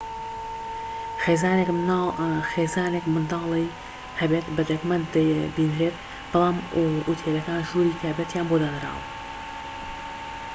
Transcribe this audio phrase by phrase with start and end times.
[2.71, 3.67] خێزانێك منداڵی
[4.19, 5.95] هەبێت بە دەگمەن دەبینرێت
[6.31, 6.57] بەڵام
[7.07, 9.05] ئوتێلەکان ژووری تایبەتییان بۆ داناون